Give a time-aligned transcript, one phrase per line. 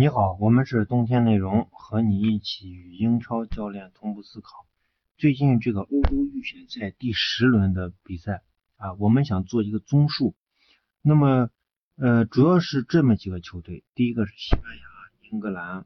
[0.00, 4.64] 你好，我们是冬天内容，和你一起与英超教练同步思考。
[5.18, 8.42] 最近这个欧洲预选赛第十轮的比赛
[8.78, 10.34] 啊，我们想做一个综述。
[11.02, 11.50] 那么
[11.96, 14.82] 呃，主要是这么几个球队，第一个是西班牙、
[15.30, 15.84] 英格兰、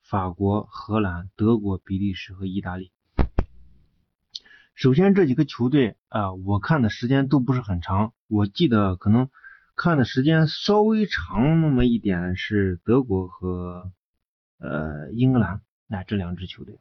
[0.00, 2.92] 法国、荷兰、德国、比利时和意大利。
[4.76, 9.28] 首先这几个球队啊，我看的时间都不是很长，我记得可能。
[9.82, 13.90] 看的时间稍微长那么一点是德国和
[14.58, 16.78] 呃英格兰，那这两支球队，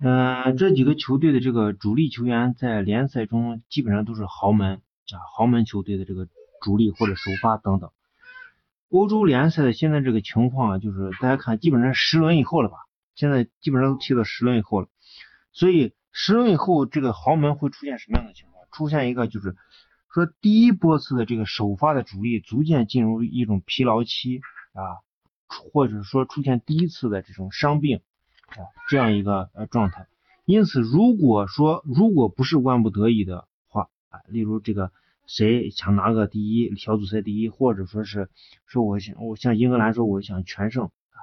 [0.00, 6.26] 嗯，这几个球队的这个主力球员在联赛中基本上都是豪门啊，豪门球队的这个
[6.60, 7.92] 主力或者首发等等。
[8.90, 12.78] 欧洲联赛的现在这个情况啊，就是大家看，基本上十轮以后了吧？
[13.14, 14.88] 现在基本上都踢到十轮以后了，
[15.52, 18.66] 所以十轮以后这个豪门会出现什么样的情况？
[18.72, 19.54] 出现一个就是。
[20.18, 24.40] 说第一波次的这个首发的主力逐渐进入一种疲劳期
[24.72, 24.98] 啊，
[25.46, 28.00] 或者说出现第一次的这种伤病
[28.48, 30.08] 啊这样一个呃状态。
[30.44, 34.90] 因此，如果说如果不是万不得已的话啊，例如这个
[35.28, 38.28] 谁想拿个第一小组赛第一，或者说是
[38.66, 41.18] 说我想我像英格兰说我想全胜啊，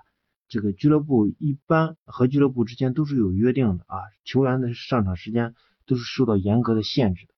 [0.48, 5.54] 这个俱乐部一般和俱乐部之间都是有约定的啊，球员的上场时间
[5.86, 7.35] 都是受到严格的限制的。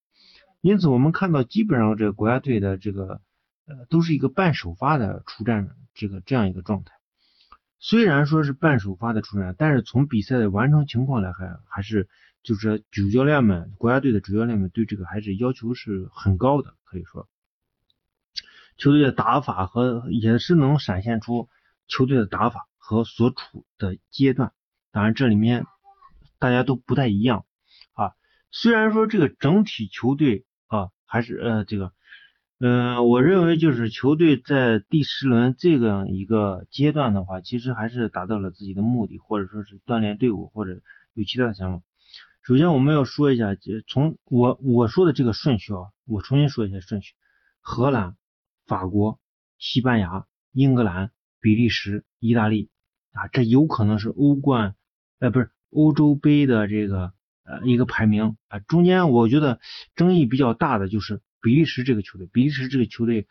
[0.61, 3.21] 因此，我们看到基本上这个国家队的这个
[3.65, 6.93] 呃都是一个半首发的出战这个这样一个状态。
[7.79, 12.09] 虽然说是半首发的出战，但是从比赛的完成情况来看，还是
[12.41, 17.27] 就是主教练们国家队的主教练们对这个还是要求是很高的，可以说
[18.77, 21.49] 球队的打法和也是能闪现出
[21.87, 24.53] 球队的打法和所处的阶段。
[24.91, 25.65] 当然，这里面
[26.39, 27.45] 大家都不太一样。
[28.51, 30.45] 虽然说这个整体球队。
[30.69, 31.93] 啊，还是呃这个，
[32.59, 40.81] 嗯，我认为就是球队在第十轮这样一个阶段的话，其实还是达到了自己的目的，或者说是锻炼队伍，或者
[41.13, 41.85] 有其他的想法。
[42.43, 43.55] 首先我们要说一下，
[43.87, 47.13] 从我我说的这个顺序啊，我重新说一下顺序：
[47.61, 48.17] 荷兰、
[48.65, 49.21] 法国、
[49.57, 52.69] 西班牙、英格兰、比利时、意大利
[53.13, 54.75] 啊，这有可能是欧冠，
[55.19, 57.13] 呃，不是欧洲杯的这个。
[57.47, 59.59] 呃，一个排名啊，中间我觉得
[59.95, 62.27] 争议比较大的就是比利时这个球队。
[62.27, 63.25] 比利时这个球队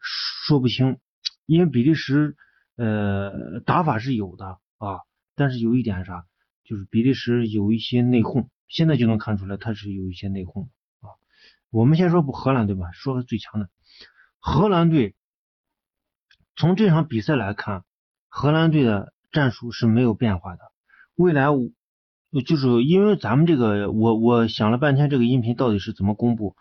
[0.00, 0.98] 说不清，
[1.44, 2.34] 因为比利时
[2.76, 5.00] 呃打法是有的啊，
[5.36, 6.24] 但是有一点啥，
[6.64, 10.68] 就是比利时有一些内讧，现在就能看出来他是有一些内讧
[11.00, 11.12] 啊。
[11.70, 13.68] 我们先说不荷兰队吧，说个最强的
[14.38, 15.14] 荷兰队。
[16.54, 17.84] 从这场比赛来看，
[18.28, 20.72] 荷兰队的战术是没有变化的，
[21.14, 21.46] 未来
[22.40, 26.56] 就是因为咱们这个，我我想了半天，这个音频到底是怎么公布？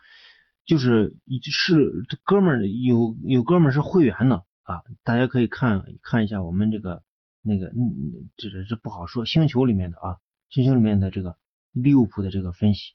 [0.65, 7.03] 就是是哥们儿有有哥们儿是会员的啊，大家可以看看一下我们这个
[7.41, 9.25] 那个嗯，这这这不好说。
[9.25, 10.17] 星球里面的啊，
[10.49, 11.37] 星球里面的这个
[11.71, 12.93] 利物浦的这个分析，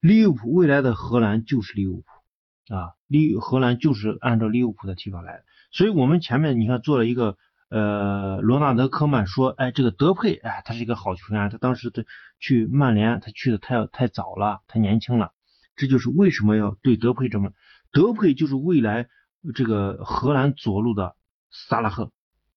[0.00, 7.36] 利物浦未来的荷兰就是利物浦啊，利荷兰就是按照利物浦的踢法来的，所以我们前面你看做了一个。
[7.68, 11.50] 呃，罗纳德·科曼说：“哎，这个德佩，哎，他是一个好球员。
[11.50, 12.04] 他当时他
[12.38, 15.32] 去曼联，他去的太太早了，太年轻了。
[15.74, 17.50] 这就是为什么要对德佩这么。
[17.90, 19.08] 德佩就是未来
[19.52, 21.16] 这个荷兰左路的
[21.50, 22.12] 萨拉赫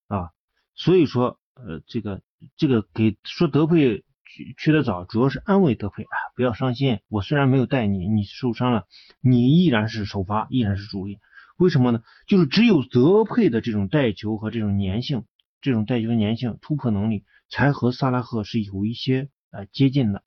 [0.07, 0.29] 啊。
[0.75, 2.21] 所以说，呃，这个
[2.55, 6.99] 这个给说德佩去去的早，主要是安慰德佩啊，不要伤心。
[7.07, 8.85] 我虽然没有带你，你受伤了，
[9.21, 11.17] 你依然是首发，依然是主力。”
[11.59, 12.01] 为什么呢？
[12.25, 15.25] 就是只有德佩的这种带球和这种粘性，
[15.59, 20.23] 这种带球粘性、突破能力，才和萨拉赫是有一些呃接近的。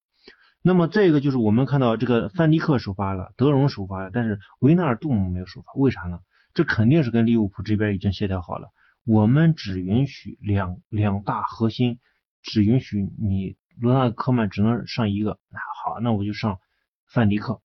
[0.61, 6.21] 那么再一个就是我们看到这个范迪克首发了，德容首发了，但是维纳尔杜姆没有首发，为啥呢？
[6.53, 8.69] 这肯定是跟利物浦这边已经协调好了，
[9.07, 11.99] 我们只允许两两大核心，
[12.43, 15.39] 只允许你罗纳科曼只能上一个。
[15.49, 16.59] 那好，那我就上
[17.07, 17.63] 范迪克。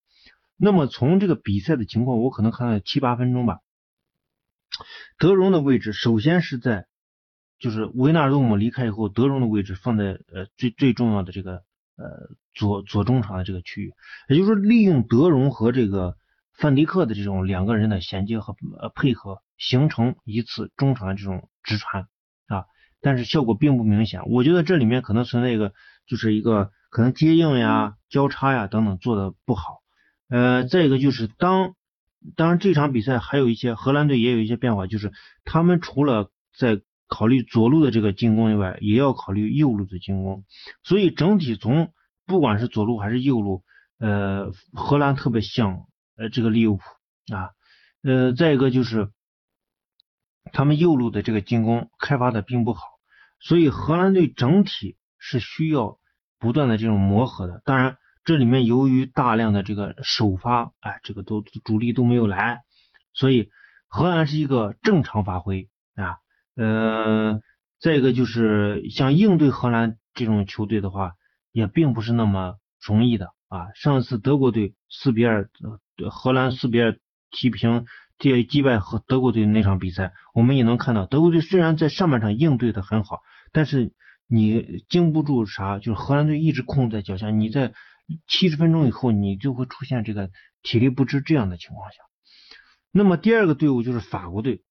[0.58, 3.60] 那么从这个比赛的情况，我可能看了七八分钟吧。
[5.18, 6.88] 德容的位置首先是在，
[7.60, 11.64] 就是维纳尔杜姆离开以后，德容的位置放在呃最最重要的这个
[11.96, 13.94] 呃左左中场的这个区域，
[14.28, 16.18] 也就是说利用德容和这个
[16.54, 22.08] 范迪克的这种两个人的衔接和呃配合，形成一次中场的这种直传
[22.48, 22.66] 啊，
[23.00, 24.24] 但是效果并不明显。
[24.26, 25.74] 我觉得这里面可能存在一个
[26.08, 29.82] 就是一个可能接应呀、交叉呀等等做的不好。
[30.30, 31.76] 呃，再一个就是当，
[32.36, 35.12] 当然这场比赛还有一些荷兰队也有一些变化，就是
[35.46, 40.44] 他们除了在考虑左路的这个进攻以外，也要考虑右路的进攻。
[40.84, 41.94] 所以整体从
[42.26, 43.64] 不管是左路还是右路，
[44.00, 45.86] 呃，荷兰特别像
[46.18, 46.84] 呃这个利物浦
[47.34, 47.52] 啊。
[48.04, 49.10] 呃，再一个就是
[50.52, 52.82] 他们右路的这个进攻开发的并不好，
[53.40, 56.00] 所以荷兰队整体是需要
[56.40, 57.62] 不断的这种磨合的。
[57.66, 57.98] 当然，
[58.28, 62.60] 这里面由于大量的这个首发，哎，这个都主力都没有来，
[63.14, 63.50] 所以
[63.88, 66.18] 荷兰是一个正常发挥啊。
[66.58, 67.40] 呃，
[67.80, 71.14] 再一个就是像应对荷兰这种球队的话，
[71.54, 73.68] 也并不是那么容易的啊。
[73.76, 75.50] 上次德国队四比二，
[76.12, 77.00] 荷兰四比二
[77.32, 77.86] 踢平。
[78.18, 83.22] 这击败和德国队那场比赛，我们也能看到，德国队虽然在上半场应对的很好，
[83.54, 83.94] 但是
[84.28, 87.74] 你经不住啥，就是荷兰队一直控在脚下，你在
[88.28, 90.30] 七十分钟以后，你就会出现这个
[90.62, 91.98] 体力不支这样的情况下。
[92.92, 94.64] 那么第二个队伍就是法国队，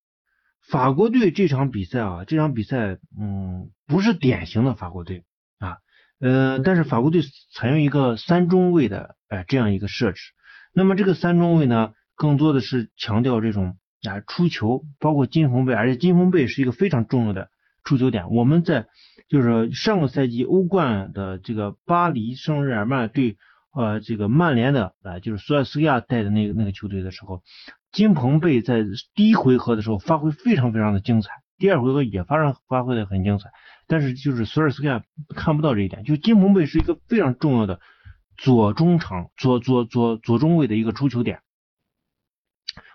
[0.68, 5.24] 法国队这场比赛啊，这场比赛嗯不是典型的法国队
[5.58, 5.78] 啊，
[6.18, 7.22] 呃，但是法国队
[7.52, 10.20] 采用一个三中卫的哎这样一个设置，
[10.72, 11.92] 那么这个三中卫呢？
[12.18, 13.76] 更多的是强调这种
[14.08, 17.50] 啊出球，包括金红贝，而且金红贝是一个非常重要的
[17.86, 18.28] 出球点。
[18.30, 18.86] 我们在
[19.28, 23.38] 就是上个赛季欧冠的这个巴黎圣日耳曼对
[23.74, 27.42] 呃这个曼联的啊就是索尔斯克亚带的那个那个球队的时候，
[27.92, 28.84] 金彭贝在
[29.14, 33.50] 第一回合的时候发挥非常非常的精彩，第二回合也发生发挥的很精彩，
[33.86, 35.02] 但是就是索尔斯克亚
[35.34, 37.80] 看不到这一点，就金彭贝是一个非常重要的
[38.36, 41.40] 左中场左左左左中卫的一个出球点。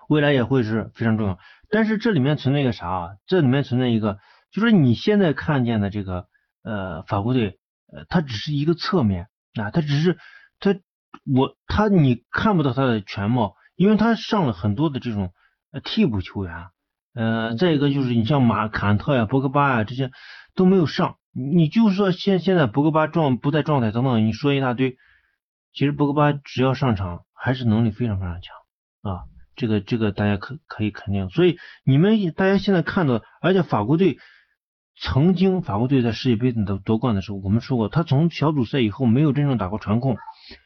[0.10, 1.40] 未来也会是非常重要，
[1.70, 3.10] 但是这里面存在一个啥啊？
[3.28, 4.20] 这里面存在一个，
[4.52, 6.28] 就是你现在看见的这个
[6.64, 7.60] 呃法国队，
[7.92, 10.18] 呃，它只是一个侧面啊，它只是
[10.60, 10.76] 它
[11.34, 15.34] 我它你看不到它的全貌，因为它上了很多的这种
[15.84, 16.68] 替补球员，
[17.14, 20.12] 呃，再一个就是你像马坎特呀、博格巴呀这些
[20.54, 24.98] 都没有上，你就说现现在博格巴状不在状态等等，你说一大堆，
[25.74, 28.56] 其实博格巴只要上场还是能力非常非常强
[29.02, 29.24] 啊。
[29.54, 34.18] 这个这个大家可可以肯定，所以你们大家现在看到，而且法国队
[35.00, 40.18] 曾经法国队在世界杯的夺冠的时候，我们说过，他从小组赛以后没有真正打过传控，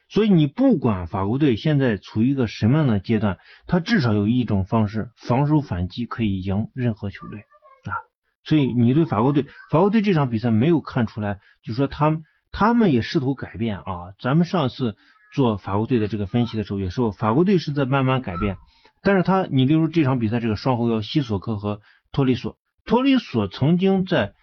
[0.09, 7.95] 所以你不管法国队现在处于一个什么样的阶段，他至少有一种方式防守反击可以赢任何球队啊。
[8.43, 14.13] 所以你对法国队，法国队这场比赛没有看出来，就说他他们也试图改变啊。
[14.19, 14.97] 咱们上次
[15.33, 18.57] 做法国队的这个分析的时候也说，法国队是在慢慢改变。
[19.01, 21.79] 但是他，你例如这场比赛，这个双后腰西索科和
[22.11, 24.33] 托利索，托里索曾经在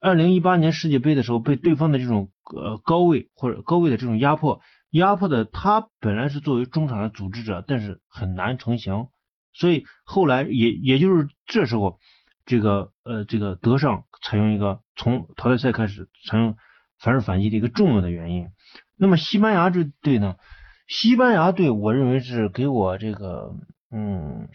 [0.00, 4.60] 二零一八年世界杯的时候被对方的这种呃高位或者高位的这种压迫
[4.90, 9.08] 压迫的，他本来是作为中场的组织者，但是很难成型，
[9.52, 11.98] 所以后来也也就是这时候，
[12.46, 16.56] 这个呃这个德尚采用一个从淘汰赛开始采用
[16.98, 18.48] 反手反击的一个重要的原因。
[18.96, 20.36] 那么西班牙这队呢？
[20.86, 23.54] 西班牙队我认为是给我这个。
[23.90, 24.50] 嗯，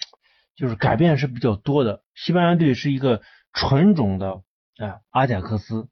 [0.55, 2.03] 就是改变是比较多的。
[2.15, 3.21] 西班牙队是一个
[3.53, 4.43] 纯种的
[4.77, 5.87] 啊阿贾克斯。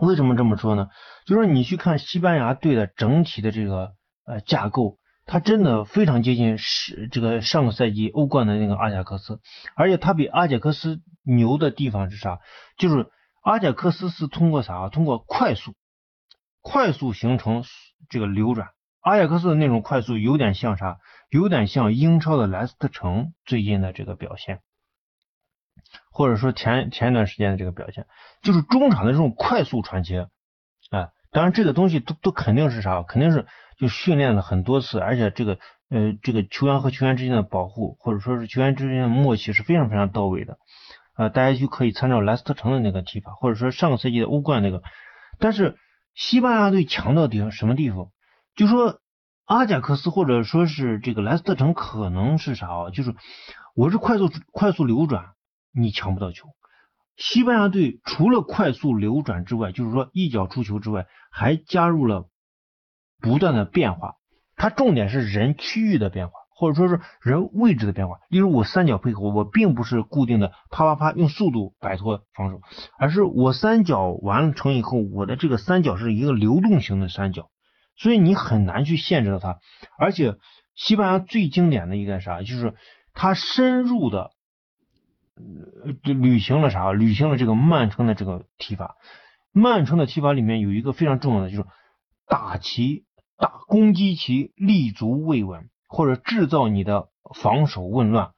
[0.00, 0.90] 为什么这么说呢？
[1.24, 3.94] 就是你去看西班牙队的整体的这个
[4.26, 9.40] 呃架构，它真的非常接近是这个上个赛季欧冠的那个阿贾克斯。
[9.74, 12.40] 而且它比阿贾克斯牛的地方是啥？
[12.76, 14.90] 就是阿贾克斯是通过啥？
[14.90, 15.74] 通过快速，
[16.60, 17.64] 快速形成
[18.10, 18.68] 这个流转。
[19.00, 20.98] 阿贾克斯的那种快速有点像啥？
[21.30, 24.60] 有点像英超的莱斯特城最近的这个表现，
[26.10, 28.06] 或者说前前一段时间的这个表现，
[28.42, 30.28] 就是中场的这种快速传切，
[30.90, 33.02] 啊，当然这个东西都都肯定是啥？
[33.02, 33.46] 肯定是
[33.78, 35.58] 就训练了很多次，而且这个
[35.90, 40.58] 呃这个球员和球员之间的保护，或者说是球员之间的默契是非常非常到位的，
[41.12, 44.82] 啊，大家就可以参照莱斯特城的那个踢法，或者说上个赛季的欧冠那个，
[45.38, 45.76] 但是
[46.14, 48.08] 西班牙队强到底什么地方？
[48.58, 48.98] 就说
[49.44, 52.90] 阿贾克斯或者说是这个莱斯特城可能是啥啊？
[52.90, 53.14] 就是
[53.76, 55.26] 我是快速快速流转，
[55.72, 56.48] 你抢不到球。
[57.16, 62.28] 西班牙队除了快速流转之外，就是说一脚出球之外，还加入了
[63.20, 64.16] 不断的变化。
[64.56, 68.16] 它重点是人区域的变化，或者说是人位置的变化。
[68.28, 72.60] 例如我三角配合，我并不是固定的啪啪啪用速度摆脱防守，
[72.98, 77.50] 而是我三角完成以后，我的这个三角是一个流动型的三角。
[77.98, 79.58] 所以你很难去限制到他，
[79.98, 80.36] 而且
[80.76, 82.74] 西班牙最经典的一个啥，就是
[83.12, 84.30] 他深入的
[86.04, 88.96] 履行了啥，履行了这个曼城的这个踢法。
[89.50, 91.64] 曼城的踢法里面有一个非常重要的，就是
[92.28, 93.04] 打其
[93.36, 98.30] 打攻击其立足未稳，或者制造你的防守混乱。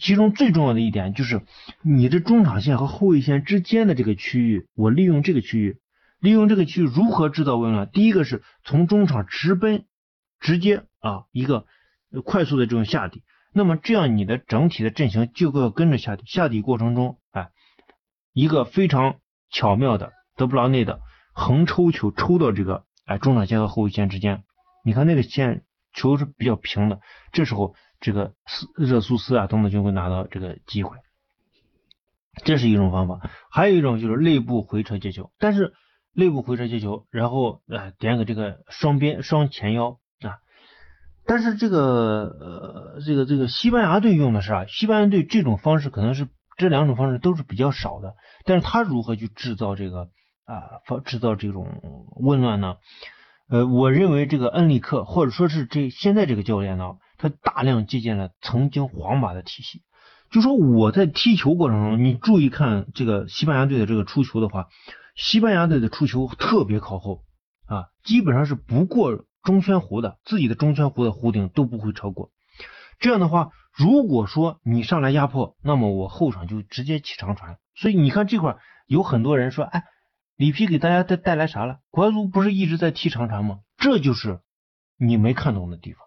[0.00, 1.42] 其中最重要的一点就是
[1.82, 5.78] 你的中场线和后卫线之间的这个区域，我利用这个区域。
[6.20, 7.88] 利用这个区域如何制造混乱？
[7.90, 9.86] 第一个是从中场直奔，
[10.40, 11.66] 直接啊一个
[12.24, 13.22] 快速的这种下底，
[13.52, 17.50] 那么这样你的整体的阵型就要跟着下底，下底过程中，哎，
[18.32, 19.16] 一个非常
[19.50, 21.00] 巧妙的德布劳内的
[21.32, 24.42] 横抽球抽到这个哎中场线和后卫线之间，
[24.84, 27.00] 你看那个线球是比较平的，
[27.32, 28.34] 这时候这个
[28.76, 30.96] 热苏斯啊等等就会拿到这个机会，
[32.44, 35.74] 这是一种方法，还有一种就是内部回撤接球，但是
[36.18, 40.42] 内部回撤接球，然后呃点个这个双边双前腰啊。
[41.24, 41.78] 但是这个
[42.98, 48.16] 呃，这个这个西班牙队用的是啊，西班牙队这种方式可能是这两种方式都是比较少的。
[48.44, 50.08] 但是他如何去制造这个
[50.44, 52.78] 啊，制造这种混乱呢？
[53.48, 59.82] 呃，我认为这个恩里克或者说是这现在这个教练呢，他大量借鉴了曾经皇马的体系。
[60.32, 64.66] 就说我在踢球过程中，你注意看这个西班牙队的这个出球的话，
[65.18, 67.24] 西班牙队的出球特别靠后
[67.66, 69.26] 啊，基本上是不过。
[69.44, 72.32] 中圈弧的自己的中圈弧的弧顶都不会超过，
[72.98, 77.56] 这样的话，如果说你上来压迫，那么我后场就直接起长传。
[77.74, 79.84] 所以你看这块有很多人说，哎，
[80.36, 81.78] 里皮给大家带带来啥了？
[81.88, 83.60] 国足不是一直在踢长传吗？
[83.78, 84.40] 这就是
[84.98, 86.02] 你没看懂的地方。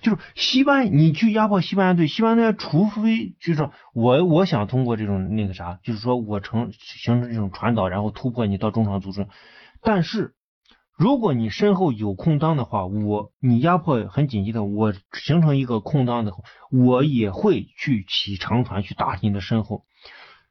[0.00, 9.26] 就是西班牙你去压迫西班牙队，西班牙队除非就是我我想通过这种那个啥，就是说我成形成这种传导，然后突破你到中场组织，
[9.82, 10.34] 但是。
[10.94, 16.32] 如果你身后有空当的话，我你压迫很紧急的，我形成一个空当的，
[16.70, 19.84] 我也会去起长传去打你的身后，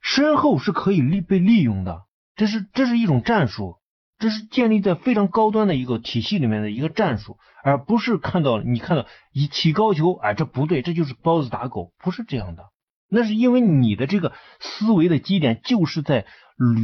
[0.02, 3.78] 身后是可以利被利用的，这是这是一种战术，
[4.22, 12.70] 这是建立在非常高端的一个体系里面的一个战术，而不是看到你看到一起高球，哎，这不对，这就是包子打狗，不是这样的，
[13.10, 16.26] 那是因为你的这个思维的基点就是在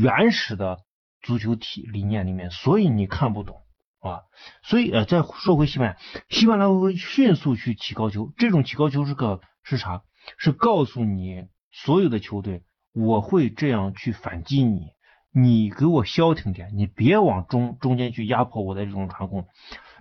[0.02, 0.80] 原始的。
[1.24, 3.58] 足球体理念里面，所以你看不懂
[4.00, 4.22] 啊。
[4.62, 5.98] 所以呃，再说回西班牙，
[6.30, 8.32] 西班牙会迅速去起高球。
[8.38, 10.04] 这种起高球是个是啥？
[10.38, 12.64] 是告诉你所有的球队，
[12.94, 14.92] 我会这样去反击你，
[15.40, 19.48] 你给我消停点，你别往中中间去压迫我的这种传控。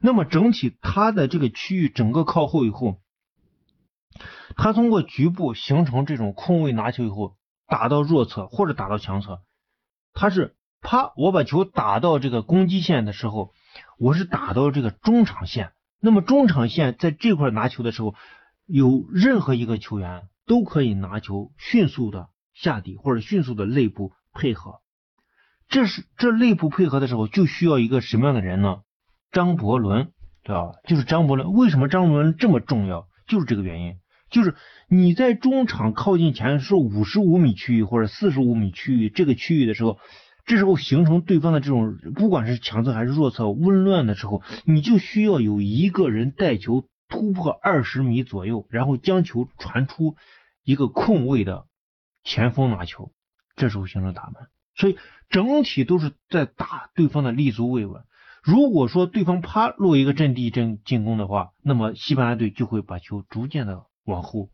[0.00, 3.00] 那么整体它的这个区域整个靠后以后，
[4.56, 9.42] 它通过局部形成这种空位拿球以后，打到弱侧或者打到强侧，
[10.12, 10.54] 它是。
[10.82, 11.12] 啪！
[11.16, 13.52] 我把球打到这个攻击线的时候，
[13.98, 15.72] 我是打到这个中场线。
[16.00, 18.14] 那么中场线在这块拿球的时候，
[18.66, 24.80] 有任何一个球员都可以拿球迅速的下底或者迅速的内部配合。
[25.68, 28.82] 这是这内部配合的时候，就需要一个什么样的人呢？
[29.32, 30.72] 张伯伦，对吧？
[30.84, 31.52] 就是张伯伦。
[31.52, 33.08] 为什么张伯伦这么重要？
[33.26, 33.96] 就是这个原因。
[34.30, 34.54] 就是
[34.88, 39.98] 你在中场靠近前是五十五米区域或者四十五米区域这个区域的时候。
[40.48, 50.14] 这时候形成对方的这种不管是强侧还是弱侧紊乱的时候，你就需要有一个人带球突破二十米左右，然后将球传出
[50.62, 51.66] 一个空位的
[52.22, 53.10] 前锋拿球，
[53.56, 54.34] 这时候形成打门。
[54.76, 58.04] 所以整体都是在打对方的立足未稳。
[58.42, 64.50] 如果说对方啪落一个阵地阵进攻的话，那么西班牙队就会把球逐渐的往后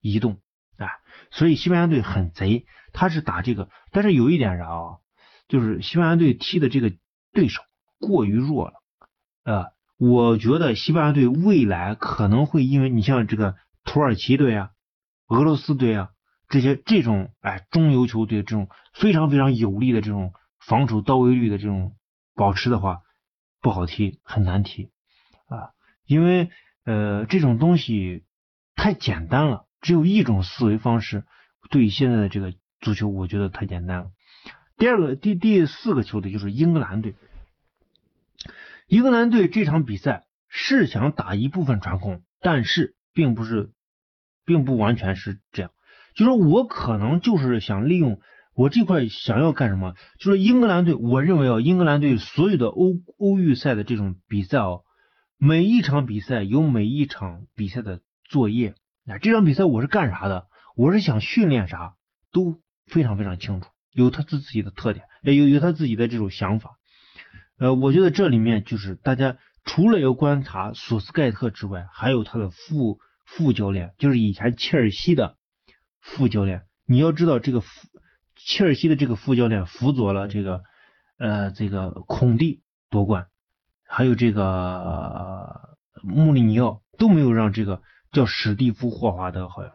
[0.00, 0.38] 移动
[0.76, 0.88] 啊。
[1.30, 4.96] 所以西班牙队很贼，他是打这个，但是有一点啥啊？
[5.48, 6.92] 就是西班牙队踢的这个
[7.32, 7.62] 对手
[7.98, 8.74] 过于弱了，
[9.42, 14.70] 呃，我觉得西班牙队未来可能会因为你像这个土耳其队啊、
[15.26, 16.10] 俄罗斯队啊
[16.50, 21.96] 这些这种哎中游球队这种非常非常有力的这种防守到位率的这种
[22.34, 23.02] 保持的话，
[23.60, 24.90] 不好踢，很难踢
[25.46, 25.70] 啊，
[26.04, 26.50] 因为
[26.84, 28.24] 呃这种东西
[28.74, 31.24] 太简单了，只有一种思维方式，
[31.70, 34.10] 对现在的这个足球，我觉得太简单了。
[34.76, 37.14] 第二个第第四个球队就是英格兰队，
[38.88, 43.70] 英格兰队这场比赛是想打一部分传控，但是并不是，
[44.44, 45.70] 并不完全是这样。
[46.14, 48.20] 就说我可能就是想利用
[48.54, 49.94] 我这块想要干什么？
[50.18, 54.82] 就说英格兰队，我认为啊，英格兰队所有的欧欧预赛的这种比赛哦，
[55.38, 58.74] 每一场比赛有每一场比赛的作业。
[59.04, 60.46] 那这场比赛我是干啥的？
[60.76, 61.94] 我是想训练啥，
[62.32, 63.68] 都非常非常清楚。
[63.92, 66.76] 有他自自己的特点，也有有他自己的这种想法。
[67.58, 75.36] 呃，我觉得这里面就是大家除了要观察索斯盖特之外，还有他的副副教练，就是以前切尔西的
[76.00, 76.64] 副教练。
[76.86, 77.88] 你要知道，这个副
[78.36, 80.62] 切尔西的这个副教练辅佐了这个
[81.18, 83.28] 呃这个孔蒂夺冠，
[83.86, 89.72] 还有这个穆里尼奥都没有让这个叫史蒂夫霍华德好像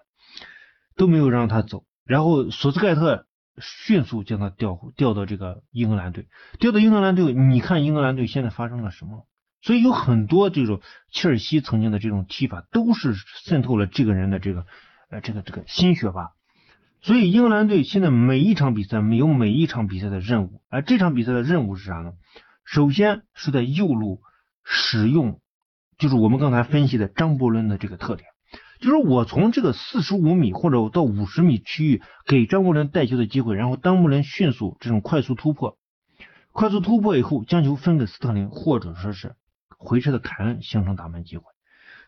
[0.95, 3.25] 都没有让他走，然后索斯盖特。
[3.57, 6.27] 迅速将他调调到这个英格兰队，
[6.59, 9.29] 调到英格兰队，你看英格兰队现在发生了什么？
[9.61, 13.13] 所以有很多这种切尔西曾经的这种踢法，都是
[13.45, 14.65] 渗透了这个人的这个
[15.09, 16.31] 呃这个这个心血吧。
[17.01, 22.13] 所以英格兰队现在每一场比赛没有每一场比赛的任务，而这场比赛的任务是啥呢？
[22.63, 24.21] 首先是在右路
[24.63, 25.39] 使用，
[25.97, 28.29] 就是我们刚才分析的张伯伦的这个特点，
[28.79, 35.77] 就是我从这个四十五米或者到五十米区域给张伯伦带球的机会，然后张伯伦迅速这种快速突破，
[36.51, 39.35] 快速突破以后将球分给斯特林，或者说是。
[39.77, 41.43] 回撤的凯恩形成打门机会，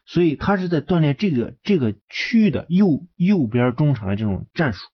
[0.07, 4.87] 所以他是在锻炼这个这个区域的右右边中场的这种战术。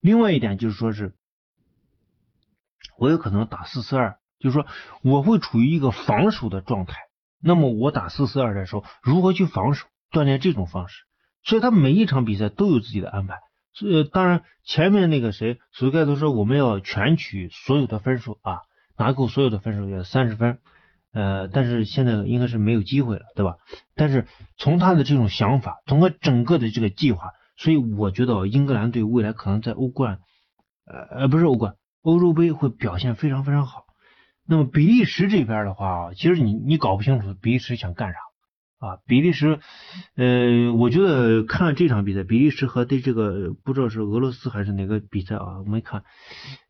[0.00, 1.14] 另外一点就是说是，
[2.98, 4.66] 我有可能打四四二，就是说
[5.02, 6.96] 我会处于一个防守的状态。
[7.40, 9.86] 那么我打四四二的时候，如何去防守？
[10.10, 11.04] 锻炼这种方式。
[11.44, 13.38] 所以他每一场比赛都有自己的安排。
[13.72, 18.62] 所以，当然前面那个谁，苏盖都说我们要全取所有的分数啊，
[18.96, 20.58] 拿够所有的分数，要三十分。
[21.16, 23.56] 呃，但是现在应该是没有机会了，对吧？
[23.94, 24.26] 但是
[24.58, 30.18] 从他的这种想法，从他整个的这个计划，所以我觉得英格兰队未来可能在欧冠，
[30.84, 33.86] 呃呃，不是欧冠，欧洲杯会表现非常非常好。
[34.46, 38.18] 那么比利时这边的话，其实你你搞不清楚比利时想干啥
[38.86, 38.98] 啊？
[39.06, 39.58] 比利时，
[40.16, 45.60] 呃，我觉得看这场比赛，比利时和对这个不知道是俄罗斯还是哪个比赛啊？
[45.60, 46.04] 我没看，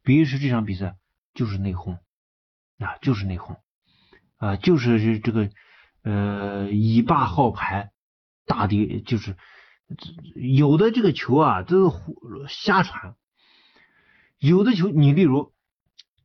[0.04, 0.94] 比利时这场比赛
[1.34, 1.94] 就是内讧
[2.78, 3.56] 啊，就是内讧。
[4.38, 5.50] 啊，就是这个
[6.02, 7.90] 呃以霸号牌，
[8.44, 9.36] 大的就是
[10.34, 11.96] 有的这个球啊都是
[12.48, 13.16] 瞎传，
[14.38, 15.52] 有的球你例如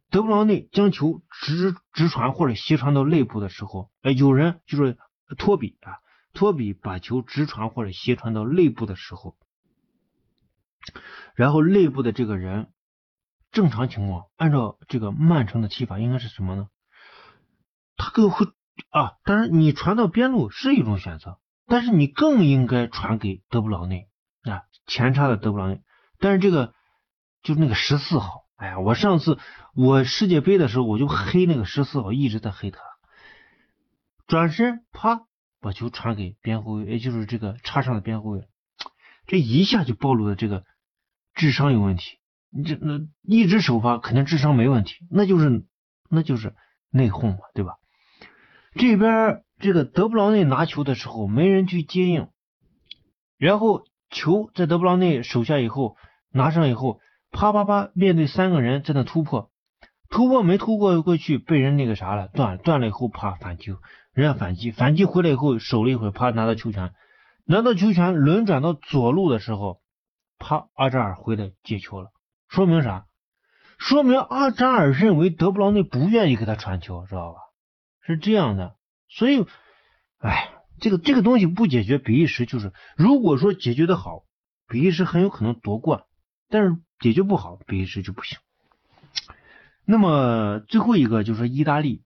[0.09, 4.97] 德布劳内将球直直传或者斜传到内部的时候，哎，有人就是
[5.37, 5.99] 托比啊，
[6.33, 9.37] 托比把球直传或者斜传到内部的时候，
[11.33, 12.73] 然后内部的这个人
[13.51, 16.67] 正常情况按照这个曼城的踢法应该是什么呢？
[18.01, 18.47] 他更会
[18.89, 24.09] 啊，当然你传到边路是一种选择，但是你更应该传给德布劳内
[24.41, 25.81] 啊，前插的德布劳内。
[26.17, 26.73] 但是这个
[27.43, 29.37] 就是那个十四号，哎呀，我上次
[29.75, 32.79] 我世界杯的时候我就黑那个十四号，一直在黑他。
[34.25, 35.27] 转身啪
[35.59, 38.47] 把球传给边后卫，也就是这个插上的边后卫，
[39.27, 40.65] 这一下就暴露了这个
[41.35, 42.17] 智商有问题。
[42.49, 45.65] 你这那一直首发肯定智商没问题，那就是
[46.09, 46.55] 那就是
[46.89, 47.75] 内讧嘛，对吧？
[48.73, 52.29] 这边这个德布劳内拿球的时候没人去接应，
[53.37, 55.97] 然后球在德布劳内手下以后
[56.31, 56.99] 拿上以后，
[57.31, 59.51] 啪啪啪面对三个人在那突破，
[60.09, 63.75] 突破没突破过去被人那个啥了断断了以后啪反击，
[64.13, 66.93] 人家反击反击回来以后守了一会儿啪拿到球权，
[67.45, 69.81] 拿到球权轮转到左路的时候，
[70.39, 72.09] 啪阿扎尔回来接球了，
[72.47, 73.05] 说明啥？
[73.77, 77.39] 说明阿扎尔认为德布劳内不愿意给他传球，知道吧？
[78.03, 78.75] 是这样的，
[79.09, 79.45] 所以，
[80.17, 84.23] 哎，这个这个东西不解决，比利时就是如果说解决的好，
[84.67, 86.05] 比利时很有可能夺冠，
[86.49, 88.39] 但是解决不好，比利时就不行。
[89.85, 92.01] 那么最后一个就是意大利，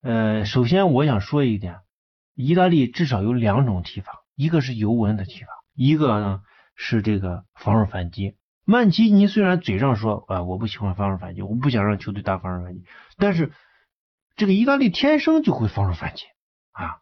[0.00, 1.80] 呃，首先我想说一点，
[2.34, 6.42] 意大利至少有两种踢法，一个是尤文的踢法，一个呢
[6.74, 8.36] 是这个防守反击。
[8.64, 12.84] 曼奇尼虽然嘴上说啊我不喜欢防守反击，我不想让球队打防守反击，
[13.18, 13.52] 但是。
[14.36, 16.24] 这个意大利天生就会防守反击
[16.72, 16.98] 啊！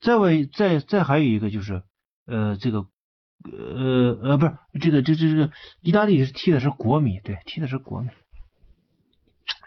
[0.00, 1.82] 再外再再还有一个就是
[2.26, 2.86] 呃这个
[3.44, 8.08] 呃呃不是这个这这这意大利是踢的是国米对踢的是国米，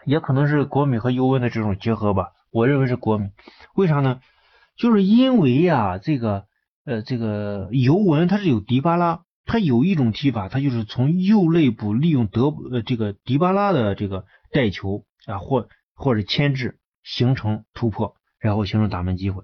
[0.04, 2.32] 也可能是国米和尤文的这种结合吧。
[2.50, 3.30] 我认为是国米，
[3.76, 4.20] 为啥呢？
[4.76, 6.46] 就是因为呀这个
[6.84, 15.68] 呃这个尤文它是有迪巴拉，他有一种踢法，他就是从右内部利用德呃这个迪巴拉的这个带球啊或。
[15.96, 19.42] 或者牵制形成突破，然后形成打门机会。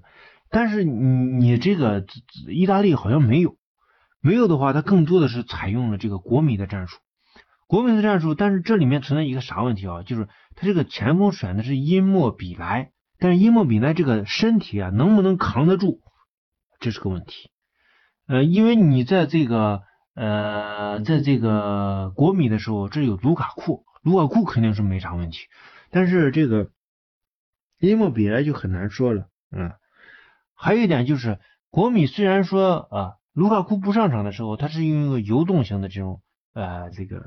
[0.51, 2.05] 但是你你这个
[2.47, 3.57] 意大利好像没有，
[4.21, 6.99] 没有的话，它更多的是采用了这个国米的战术，
[7.67, 8.35] 国米的战术。
[8.35, 10.03] 但是这里面存在一个啥问题啊？
[10.03, 16.01] 就是他这个前锋选的是因莫比莱，但是因莫比莱这个身体啊能不能扛得住，
[16.81, 17.51] 这是个问题。
[18.27, 19.83] 呃，因为你在这个
[20.15, 25.47] 呃在这个国米的时候，这有卢卡库，卢卡库肯定是没啥问题。
[25.93, 26.71] 但是这个
[27.79, 29.73] 因莫比莱就很难说了，嗯，
[30.55, 36.23] 还有一点就是国米虽然说啊，卢卡库不上场的时候，他是用一个游动型的这种
[36.55, 37.23] 呃这个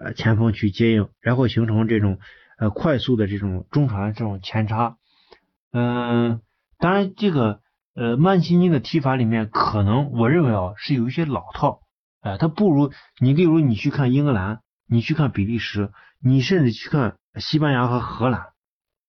[0.00, 2.18] 呃前锋去接应，然后形成这种
[2.58, 4.96] 呃快速的这种中传这种前插，
[5.70, 6.40] 嗯，
[6.78, 7.60] 当然这个
[7.94, 11.82] 呃曼奇尼的踢法里面可能我认为啊是有一些老套，
[12.20, 17.16] 哎，他不如你例如你去看英格兰，你去看比利时，你甚至去看。
[17.40, 18.46] 西班牙和荷兰，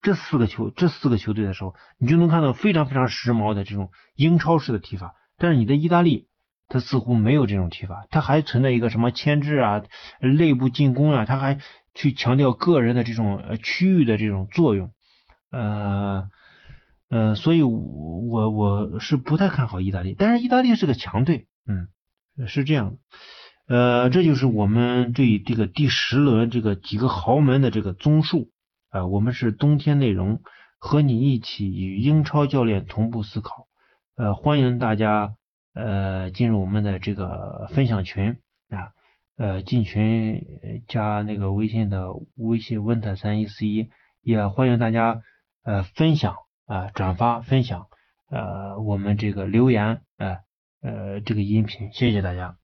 [0.03, 5.15] 这四个球这四个球队的时候，你就能看到非常非常时髦的这种英超式的踢法。
[5.35, 6.27] 但是你的意大利，
[6.67, 9.83] 他似乎没有这种踢法，他还存在一个什么牵制啊、
[10.19, 11.59] 内部进攻啊，他还
[11.95, 14.91] 去强调个人的这种呃区域的这种作用，
[15.49, 16.29] 呃
[17.09, 21.87] 呃，所以我我是不太看好意大利，但是意大利是个强队，嗯，
[22.47, 22.97] 是这样的。
[23.69, 28.49] 呃，这就是我们对这个第十轮这个几个豪门的这个综述
[28.89, 30.41] 啊，我们是冬天内容，
[30.79, 33.67] 和你一起与英超教练同步思考，
[34.15, 35.36] 呃，欢迎大家
[35.75, 38.38] 呃进入我们的这个分享群
[38.69, 38.89] 啊，
[39.38, 40.43] 呃进群
[40.88, 43.91] 加那个微信的微信问他三一四一，
[44.23, 45.21] 也欢迎大家
[45.63, 47.86] 呃分享啊转发分享
[48.32, 50.38] 呃我们这个留言呃
[50.82, 52.58] 呃这个音频，谢谢大家。